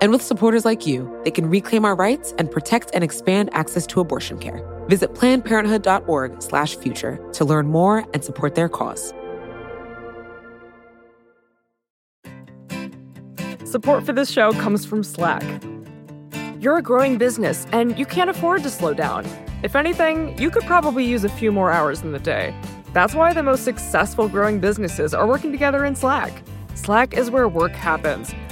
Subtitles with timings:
[0.00, 3.86] And with supporters like you, they can reclaim our rights and protect and expand access
[3.88, 4.64] to abortion care.
[4.88, 9.12] Visit plannedparenthood.org/future to learn more and support their cause.
[13.64, 15.44] Support for this show comes from Slack.
[16.58, 19.24] You're a growing business and you can't afford to slow down.
[19.62, 22.52] If anything, you could probably use a few more hours in the day.
[22.92, 26.42] That's why the most successful growing businesses are working together in Slack.
[26.74, 28.34] Slack is where work happens,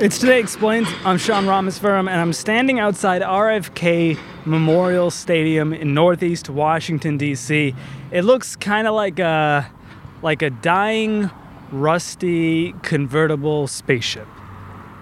[0.00, 0.86] It's Today Explained.
[1.04, 7.74] I'm Sean Rameswaram, and I'm standing outside RFK Memorial Stadium in Northeast Washington, D.C.
[8.10, 9.70] It looks kind of like a,
[10.22, 11.30] like a dying,
[11.70, 14.26] rusty, convertible spaceship.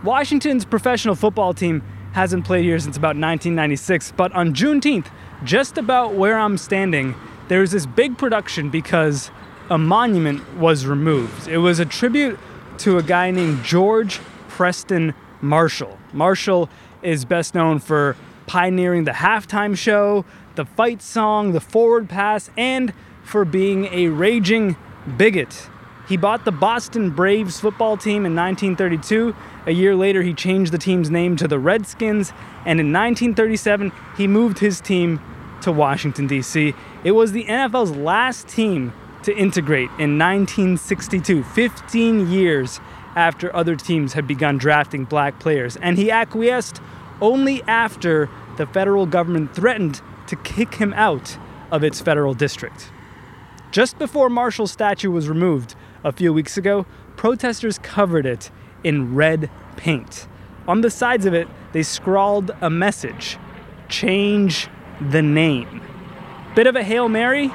[0.02, 5.06] Washington's professional football team hasn't played here since about 1996, but on Juneteenth,
[5.44, 7.14] just about where I'm standing,
[7.46, 9.30] there was this big production because
[9.70, 11.46] a monument was removed.
[11.46, 12.36] It was a tribute
[12.78, 14.18] to a guy named George
[14.58, 15.96] Preston Marshall.
[16.12, 16.68] Marshall
[17.00, 18.16] is best known for
[18.48, 20.24] pioneering the halftime show,
[20.56, 22.92] the fight song, the forward pass, and
[23.22, 24.74] for being a raging
[25.16, 25.68] bigot.
[26.08, 29.32] He bought the Boston Braves football team in 1932.
[29.66, 32.32] A year later, he changed the team's name to the Redskins,
[32.66, 35.20] and in 1937, he moved his team
[35.60, 36.74] to Washington, D.C.
[37.04, 38.92] It was the NFL's last team
[39.22, 42.80] to integrate in 1962, 15 years
[43.16, 46.80] after other teams had begun drafting black players, and he acquiesced
[47.20, 51.38] only after the federal government threatened to kick him out
[51.70, 52.90] of its federal district.
[53.70, 55.74] Just before Marshall's statue was removed
[56.04, 56.86] a few weeks ago,
[57.16, 58.50] protesters covered it
[58.84, 60.26] in red paint.
[60.66, 63.38] On the sides of it, they scrawled a message
[63.88, 64.68] Change
[65.00, 65.80] the name.
[66.54, 67.50] Bit of a Hail Mary,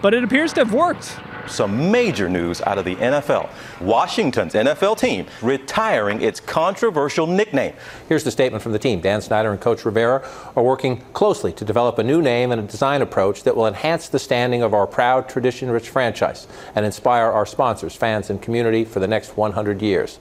[0.00, 3.48] but it appears to have worked some major news out of the NFL.
[3.80, 7.74] Washington's NFL team retiring its controversial nickname.
[8.08, 9.00] Here's the statement from the team.
[9.00, 12.64] Dan Snyder and Coach Rivera are working closely to develop a new name and a
[12.64, 17.26] design approach that will enhance the standing of our proud, tradition rich franchise and inspire
[17.26, 20.18] our sponsors, fans, and community for the next 100 years.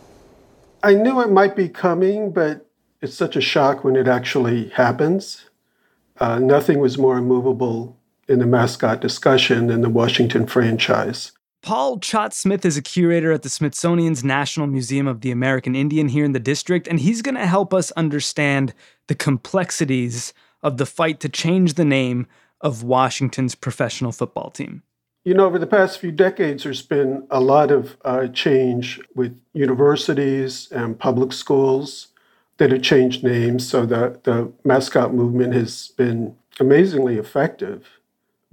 [0.84, 2.68] I knew it might be coming, but
[3.02, 5.50] it's such a shock when it actually happens.
[6.20, 7.98] Uh, nothing was more immovable
[8.28, 11.32] in the mascot discussion in the Washington franchise.
[11.62, 16.10] Paul Chaat Smith is a curator at the Smithsonian's National Museum of the American Indian
[16.10, 18.74] here in the district, and he's going to help us understand
[19.08, 22.28] the complexities of the fight to change the name
[22.60, 24.84] of Washington's professional football team.
[25.24, 29.40] You know, over the past few decades, there's been a lot of uh, change with
[29.54, 32.10] universities and public schools
[32.58, 33.68] that have changed names.
[33.68, 37.88] So the, the mascot movement has been amazingly effective.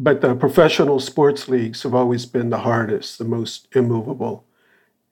[0.03, 4.47] But the professional sports leagues have always been the hardest, the most immovable.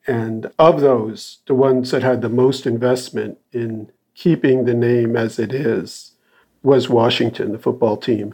[0.07, 5.39] And of those, the ones that had the most investment in keeping the name as
[5.39, 6.13] it is
[6.63, 8.33] was Washington, the football team.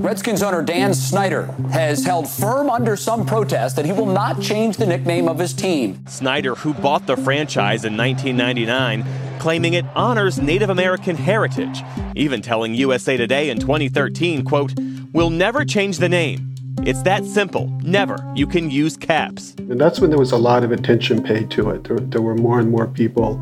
[0.00, 4.78] Redskins owner Dan Snyder has held firm under some protest that he will not change
[4.78, 6.02] the nickname of his team.
[6.06, 9.04] Snyder, who bought the franchise in 1999,
[9.38, 11.82] claiming it honors Native American heritage,
[12.16, 14.72] even telling USA Today in 2013, quote,
[15.12, 16.54] "We'll never change the name.
[16.82, 17.70] It's that simple.
[17.82, 18.24] Never.
[18.34, 21.68] You can use caps." And that's when there was a lot of attention paid to
[21.68, 21.84] it.
[21.84, 23.34] There, there were more and more people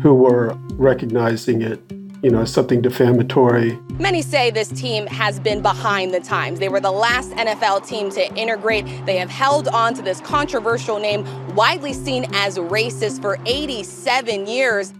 [0.00, 1.82] who were recognizing it
[2.22, 3.76] you know, something defamatory.
[3.98, 6.60] Many say this team has been behind the times.
[6.60, 8.86] They were the last NFL team to integrate.
[9.06, 11.26] They have held on to this controversial name,
[11.56, 14.92] widely seen as racist, for 87 years.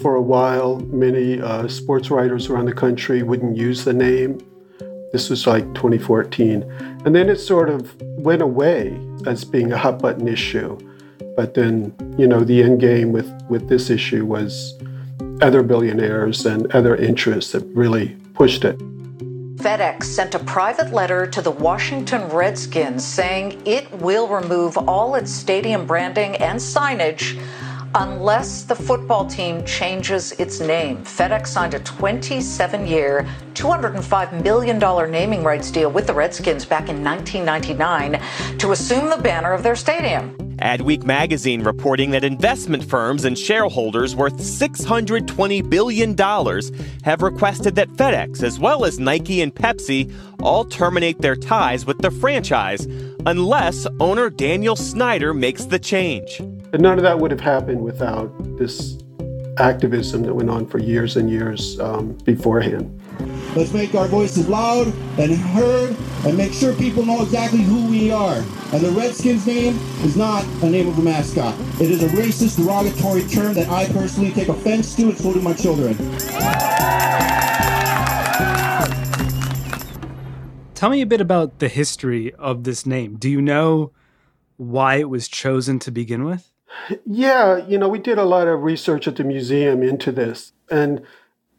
[0.00, 4.40] For a while, many uh, sports writers around the country wouldn't use the name.
[5.12, 6.62] This was like 2014.
[7.04, 10.78] And then it sort of went away as being a hot button issue.
[11.36, 14.74] But then, you know, the end game with, with this issue was
[15.42, 18.78] other billionaires and other interests that really pushed it.
[19.56, 25.30] FedEx sent a private letter to the Washington Redskins saying it will remove all its
[25.30, 27.40] stadium branding and signage
[27.94, 30.98] unless the football team changes its name.
[31.04, 34.78] FedEx signed a 27 year, $205 million
[35.10, 39.76] naming rights deal with the Redskins back in 1999 to assume the banner of their
[39.76, 40.36] stadium.
[40.58, 46.16] Adweek magazine reporting that investment firms and shareholders worth $620 billion
[47.02, 51.98] have requested that FedEx, as well as Nike and Pepsi, all terminate their ties with
[51.98, 52.86] the franchise
[53.26, 56.40] unless owner Daniel Snyder makes the change.
[56.72, 58.98] And none of that would have happened without this
[59.58, 62.98] activism that went on for years and years um, beforehand.
[63.54, 64.86] Let's make our voices loud
[65.18, 68.36] and heard and make sure people know exactly who we are.
[68.72, 71.54] And the Redskins name is not a name of a mascot.
[71.78, 75.94] It is a racist, derogatory term that I personally take offense to, including my children.
[80.74, 83.16] Tell me a bit about the history of this name.
[83.16, 83.92] Do you know
[84.56, 86.51] why it was chosen to begin with?
[87.06, 90.52] Yeah, you know, we did a lot of research at the museum into this.
[90.70, 91.02] And,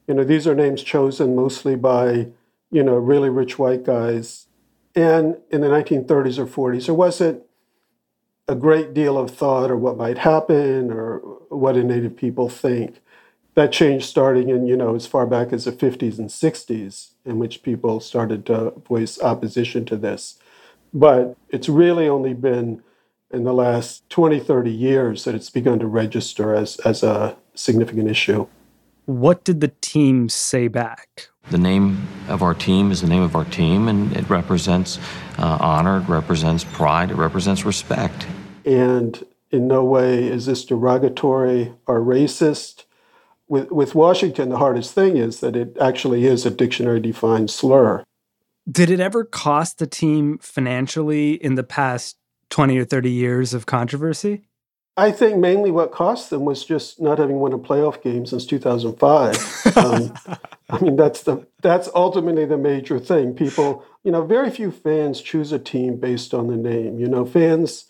[0.08, 2.28] you know, these are names chosen mostly by,
[2.72, 4.48] you know, really rich white guys.
[4.96, 7.44] And in the 1930s or 40s, there wasn't
[8.48, 11.20] a great deal of thought or what might happen or
[11.50, 13.00] what do Native people think.
[13.56, 17.38] That changed starting in, you know, as far back as the 50s and 60s, in
[17.38, 20.40] which people started to voice opposition to this.
[20.92, 22.82] But it's really only been
[23.34, 28.10] in the last 20, 30 years that it's begun to register as, as a significant
[28.10, 28.48] issue.
[29.06, 31.30] What did the team say back?
[31.50, 34.98] The name of our team is the name of our team, and it represents
[35.38, 38.26] uh, honor, it represents pride, it represents respect.
[38.66, 42.86] And in no way is this derogatory or racist.
[43.50, 48.06] With, with Washington, the hardest thing is that it actually is a dictionary defined slur.
[48.72, 52.16] Did it ever cost the team financially in the past
[52.54, 54.44] 20 or 30 years of controversy?
[54.96, 58.46] I think mainly what cost them was just not having won a playoff game since
[58.46, 59.76] 2005.
[59.76, 60.14] um,
[60.70, 63.34] I mean, that's the that's ultimately the major thing.
[63.34, 67.00] People, you know, very few fans choose a team based on the name.
[67.00, 67.86] You know, fans,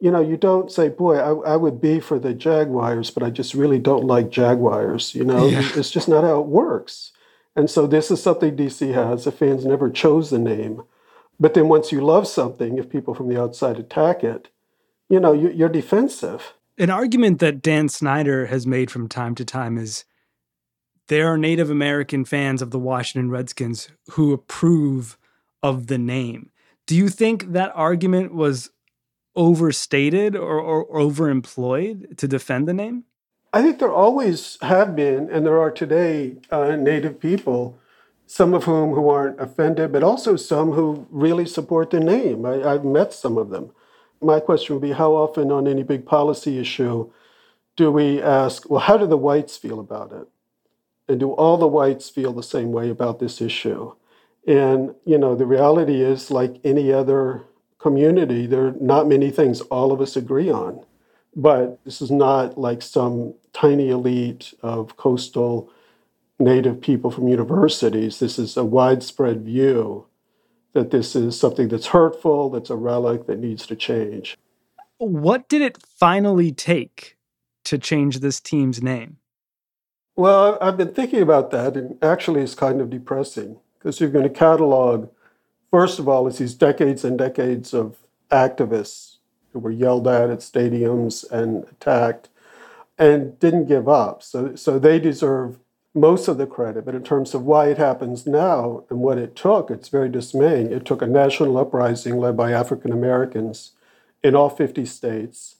[0.00, 3.30] you know, you don't say, "Boy, I, I would be for the Jaguars, but I
[3.30, 5.70] just really don't like Jaguars." You know, yeah.
[5.76, 7.12] it's just not how it works.
[7.54, 9.24] And so this is something DC has.
[9.24, 10.82] The fans never chose the name.
[11.40, 14.50] But then once you love something, if people from the outside attack it,
[15.08, 16.52] you know, you're defensive.
[16.78, 20.04] An argument that Dan Snyder has made from time to time is
[21.08, 25.18] there are Native American fans of the Washington Redskins who approve
[25.62, 26.50] of the name.
[26.86, 28.70] Do you think that argument was
[29.34, 33.04] overstated or, or, or overemployed to defend the name?
[33.52, 37.78] I think there always have been, and there are today, uh, Native people
[38.30, 42.46] some of whom who aren't offended, but also some who really support the name.
[42.46, 43.72] I, have met some of them.
[44.22, 47.10] My question would be how often on any big policy issue
[47.74, 50.28] do we ask, well, how do the whites feel about it?
[51.08, 53.94] And do all the whites feel the same way about this issue?
[54.46, 57.42] And, you know, the reality is, like any other
[57.78, 60.84] community, there are not many things all of us agree on.
[61.34, 65.72] But this is not like some tiny elite of coastal
[66.40, 70.06] Native people from universities, this is a widespread view
[70.72, 74.38] that this is something that's hurtful, that's a relic that needs to change.
[74.98, 77.16] What did it finally take
[77.64, 79.18] to change this team's name?
[80.16, 84.28] Well, I've been thinking about that, and actually, it's kind of depressing because you're going
[84.28, 85.08] to catalog,
[85.70, 87.96] first of all, it's these decades and decades of
[88.30, 89.16] activists
[89.52, 92.28] who were yelled at at stadiums and attacked
[92.98, 94.22] and didn't give up.
[94.22, 95.58] So, so they deserve
[95.94, 99.34] most of the credit, but in terms of why it happens now and what it
[99.34, 100.70] took, it's very dismaying.
[100.72, 103.72] It took a national uprising led by African Americans
[104.22, 105.56] in all 50 states.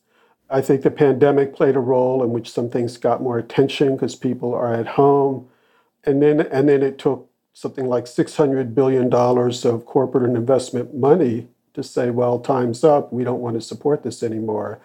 [0.49, 4.15] I think the pandemic played a role in which some things got more attention because
[4.15, 5.49] people are at home.
[6.05, 11.49] And then, and then it took something like $600 billion of corporate and investment money
[11.75, 13.13] to say, well, time's up.
[13.13, 14.81] We don't want to support this anymore.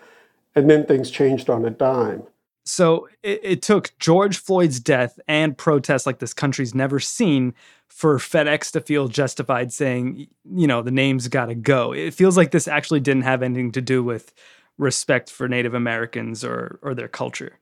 [0.56, 2.24] And then things changed on a dime.
[2.66, 7.54] So it, it, took George Floyd's death and protests like this country's never seen
[7.88, 11.94] for FedEx to feel justified saying, you know, the name's got to go.
[11.94, 14.34] It feels like this actually didn't have anything to do with
[14.80, 17.60] respect for Native Americans or or their culture.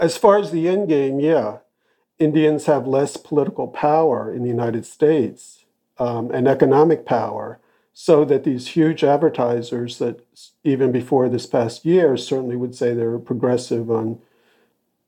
[0.00, 1.58] As far as the end game, yeah,
[2.18, 5.64] Indians have less political power in the United States
[5.98, 7.60] um, and economic power
[7.96, 10.26] So that these huge advertisers that
[10.64, 14.20] even before this past year certainly would say they're progressive on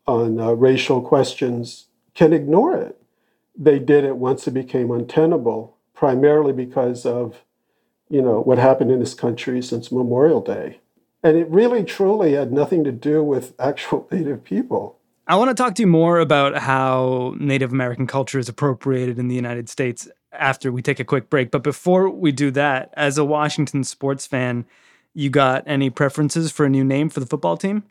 [0.07, 2.97] on uh, racial questions can ignore it.
[3.57, 7.43] They did it once it became untenable, primarily because of
[8.09, 10.79] you know what happened in this country since Memorial Day.
[11.25, 14.99] And it really truly had nothing to do with actual native people.
[15.27, 19.27] I want to talk to you more about how Native American culture is appropriated in
[19.27, 21.51] the United States after we take a quick break.
[21.51, 24.65] But before we do that, as a Washington sports fan,
[25.15, 27.85] you got any preferences for a new name for the football team?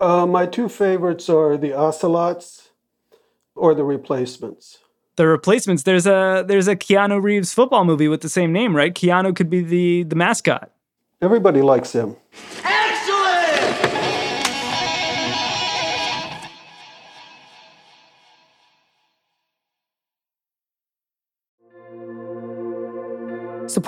[0.00, 2.70] Uh, my two favorites are the Ocelots
[3.54, 4.78] or the Replacements.
[5.16, 5.82] The Replacements.
[5.82, 8.94] There's a there's a Keanu Reeves football movie with the same name, right?
[8.94, 10.70] Keanu could be the the mascot.
[11.20, 12.16] Everybody likes him.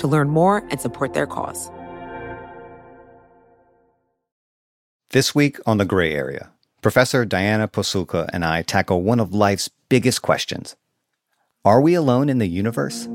[0.00, 1.70] to learn more and support their cause.
[5.10, 6.50] This week on The Gray Area,
[6.82, 10.76] Professor Diana Pasulka and I tackle one of life's biggest questions
[11.64, 13.06] Are we alone in the universe?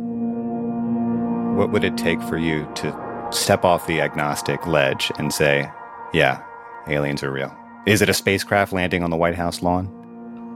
[1.56, 5.72] What would it take for you to step off the agnostic ledge and say,
[6.14, 6.44] yeah,
[6.88, 7.56] aliens are real?
[7.88, 10.05] Is it a spacecraft landing on the White House lawn?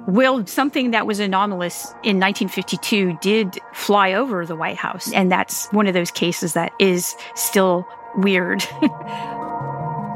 [0.07, 5.11] Well, something that was anomalous in 1952 did fly over the White House.
[5.13, 8.63] And that's one of those cases that is still weird.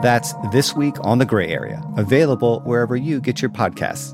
[0.04, 4.12] That's This Week on the Gray Area, available wherever you get your podcasts.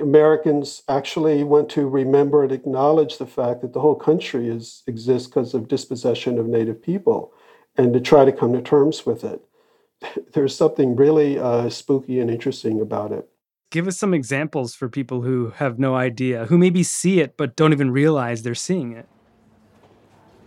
[0.00, 5.28] Americans actually want to remember and acknowledge the fact that the whole country is, exists
[5.28, 7.32] because of dispossession of Native people
[7.76, 9.40] and to try to come to terms with it.
[10.32, 13.28] There's something really uh, spooky and interesting about it.
[13.76, 17.56] Give us some examples for people who have no idea, who maybe see it but
[17.56, 19.06] don't even realize they're seeing it.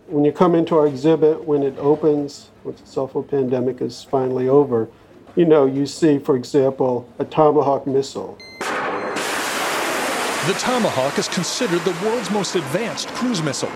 [0.08, 4.02] When you come into our exhibit, when it opens, once the cell phone pandemic is
[4.02, 4.88] finally over,
[5.36, 8.36] you know, you see, for example, a Tomahawk missile.
[10.48, 13.70] The Tomahawk is considered the world's most advanced cruise missile.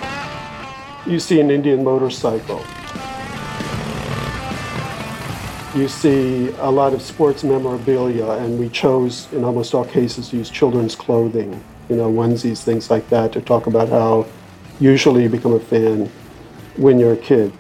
[1.07, 2.65] You see an Indian motorcycle
[5.75, 10.37] you see a lot of sports memorabilia, and we chose, in almost all cases, to
[10.37, 14.27] use children's clothing, you know, onesies, things like that, to talk about how
[14.79, 16.09] usually you become a fan
[16.77, 17.53] when you're a kid.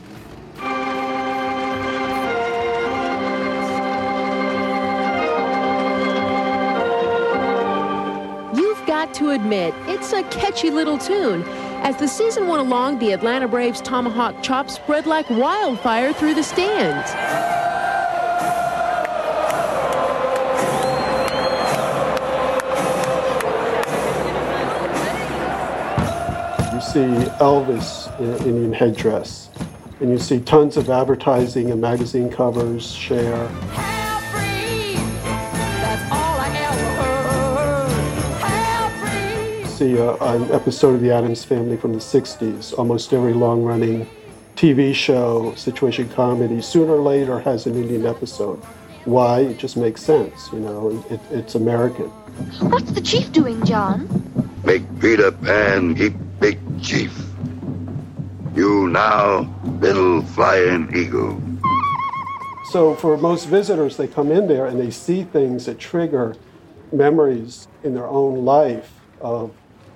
[8.57, 11.43] You've got to admit, it's a catchy little tune.
[11.83, 16.43] As the season went along, the Atlanta Braves Tomahawk chop spread like wildfire through the
[16.43, 17.54] stands.
[26.95, 29.51] see Elvis in Indian headdress,
[29.99, 33.49] and you see tons of advertising and magazine covers share.
[39.67, 42.79] See uh, an episode of The Addams Family from the 60s.
[42.79, 44.07] Almost every long running
[44.55, 48.63] TV show, situation comedy, sooner or later has an Indian episode.
[49.05, 49.41] Why?
[49.41, 52.07] It just makes sense, you know, it, it's American.
[52.71, 54.07] What's the chief doing, John?
[54.63, 56.15] Make Peter Pan keep
[56.85, 57.19] chief.
[58.55, 59.51] You now,
[59.81, 61.41] little flying eagle.
[62.71, 66.37] So for most visitors, they come in there and they see things that trigger
[66.93, 69.53] memories in their own life of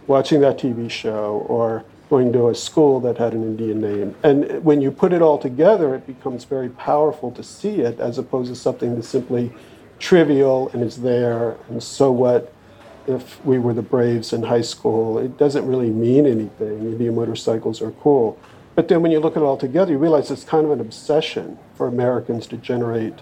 [0.07, 4.15] watching that TV show or going to a school that had an Indian name.
[4.23, 8.17] And when you put it all together, it becomes very powerful to see it as
[8.17, 9.53] opposed to something that's simply
[9.99, 11.59] trivial and is there.
[11.69, 12.53] And so what
[13.09, 15.19] if we were the Braves in high school?
[15.19, 16.81] It doesn't really mean anything.
[16.81, 18.39] Indian motorcycles are cool.
[18.75, 20.81] But then when you look at it all together, you realize it's kind of an
[20.81, 23.15] obsession for Americans to generate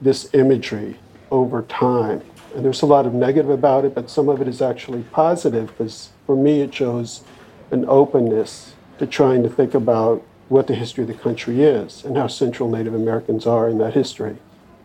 [0.00, 0.98] this imagery
[1.30, 2.20] over time.
[2.54, 5.68] And there's a lot of negative about it, but some of it is actually positive
[5.68, 7.22] because for me it shows
[7.70, 12.16] an openness to trying to think about what the history of the country is and
[12.16, 14.36] how central Native Americans are in that history.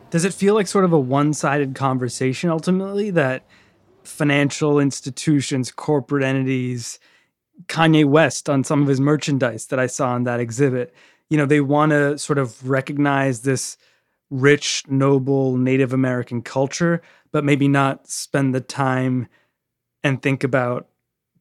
[0.09, 3.43] Does it feel like sort of a one sided conversation ultimately that
[4.03, 7.00] financial institutions, corporate entities,
[7.68, 10.94] Kanye West on some of his merchandise that I saw in that exhibit,
[11.29, 13.77] you know, they want to sort of recognize this
[14.29, 17.01] rich, noble Native American culture,
[17.32, 19.27] but maybe not spend the time
[20.03, 20.88] and think about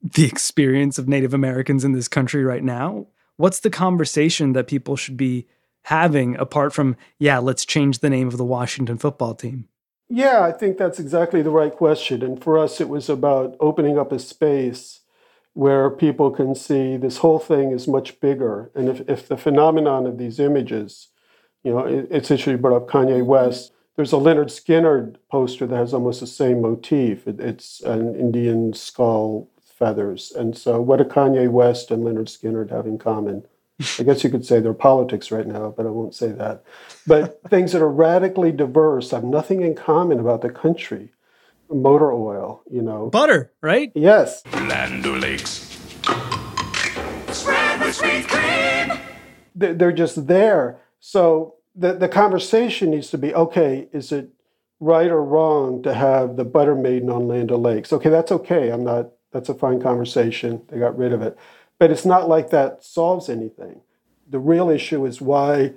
[0.02, 3.06] the experience of Native Americans in this country right now?
[3.36, 5.46] What's the conversation that people should be
[5.82, 9.68] having apart from, yeah, let's change the name of the Washington football team?
[10.08, 12.22] Yeah, I think that's exactly the right question.
[12.22, 15.00] And for us, it was about opening up a space
[15.52, 18.70] where people can see this whole thing is much bigger.
[18.74, 21.08] And if, if the phenomenon of these images,
[21.62, 23.26] you know, it, it's actually brought up Kanye mm-hmm.
[23.26, 23.72] West.
[23.96, 27.26] There's a Lynyrd Skynyrd poster that has almost the same motif.
[27.26, 30.30] It, it's an Indian skull feathers.
[30.30, 33.44] And so, what do Kanye West and Lynyrd Skynyrd have in common?
[33.98, 36.64] I guess you could say they're politics right now, but I won't say that.
[37.06, 41.12] But things that are radically diverse have nothing in common about the country.
[41.70, 43.10] Motor oil, you know.
[43.10, 43.92] Butter, right?
[43.94, 44.42] Yes.
[44.52, 45.78] Land O'Lakes.
[47.30, 48.98] Spread with sweet cream.
[49.54, 50.80] They're just there.
[50.98, 54.30] So the, the conversation needs to be okay, is it
[54.80, 57.92] right or wrong to have the butter maiden on Land O'Lakes?
[57.92, 58.70] Okay, that's okay.
[58.70, 60.62] I'm not that's a fine conversation.
[60.68, 61.36] They got rid of it.
[61.78, 63.80] But it's not like that solves anything.
[64.28, 65.72] The real issue is why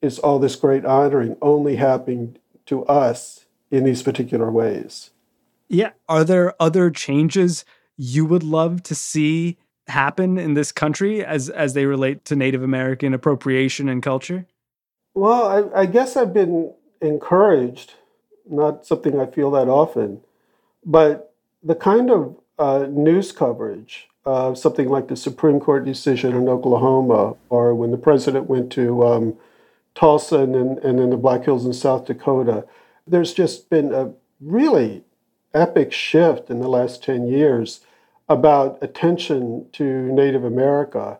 [0.00, 5.10] is all this great honoring only happening to us in these particular ways?
[5.68, 5.90] Yeah.
[6.08, 7.64] Are there other changes
[7.96, 12.62] you would love to see happen in this country as as they relate to Native
[12.62, 14.46] American appropriation and culture?
[15.14, 17.94] Well, I, I guess I've been encouraged,
[18.48, 20.20] not something I feel that often,
[20.84, 26.48] but the kind of uh, news coverage of something like the Supreme Court decision in
[26.48, 29.34] Oklahoma, or when the president went to um,
[29.94, 32.64] Tulsa and then, and then the Black Hills in South Dakota,
[33.06, 35.02] there's just been a really
[35.54, 37.80] epic shift in the last 10 years
[38.28, 41.18] about attention to Native America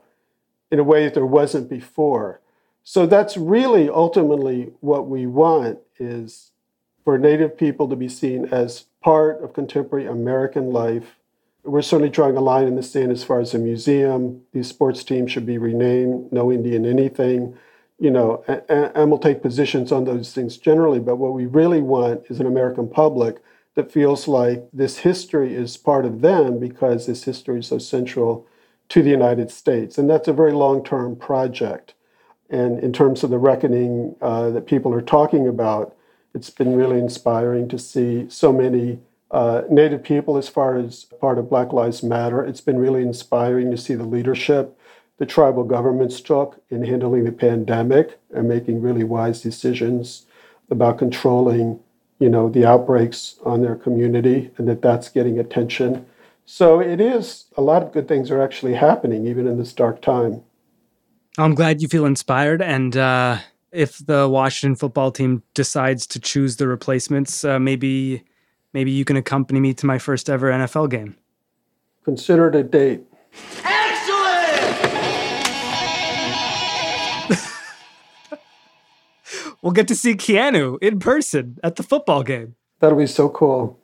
[0.71, 2.41] in a way that there wasn't before.
[2.85, 6.53] So that's really ultimately what we want is
[7.05, 11.17] for Native people to be seen as part of contemporary American life
[11.65, 14.43] we're certainly drawing a line in the sand as far as a museum.
[14.53, 17.57] These sports teams should be renamed, no Indian anything,
[17.99, 20.99] you know, and, and we'll take positions on those things generally.
[20.99, 23.41] But what we really want is an American public
[23.75, 28.47] that feels like this history is part of them because this history is so central
[28.89, 29.97] to the United States.
[29.99, 31.95] And that's a very long term project.
[32.51, 35.97] And in terms of the reckoning uh, that people are talking about,
[36.35, 38.99] it's been really inspiring to see so many
[39.33, 42.45] uh, Native people as far as part of Black Lives Matter.
[42.45, 44.79] It's been really inspiring to see the leadership
[45.23, 50.27] the tribal governments took in handling the pandemic and making really wise decisions
[50.69, 51.79] about controlling,
[52.19, 56.05] you know, the outbreaks on their community, and that that's getting attention.
[56.45, 60.03] So it is a lot of good things are actually happening even in this dark
[60.03, 60.43] time.
[61.39, 63.39] I'm glad you feel inspired, and uh,
[63.71, 68.25] if the Washington football team decides to choose the replacements, uh, maybe
[68.73, 71.17] Maybe you can accompany me to my first ever NFL game.
[72.05, 73.03] Consider it a date.
[73.65, 73.83] Excellent!
[79.63, 82.57] we'll get to see Keanu in person at the football game.
[82.81, 83.79] That'll be so cool.